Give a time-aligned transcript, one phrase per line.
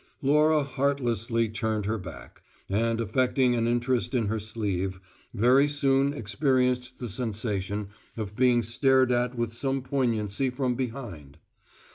[0.23, 4.99] Laura heartlessly turned her back, and, affecting an interest in her sleeve,
[5.31, 11.37] very soon experienced the sensation of being stared at with some poignancy from behind.